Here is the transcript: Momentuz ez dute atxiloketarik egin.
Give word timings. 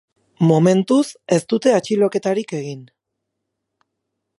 Momentuz 0.51 1.03
ez 1.37 1.39
dute 1.53 1.75
atxiloketarik 1.81 2.57
egin. 2.63 2.85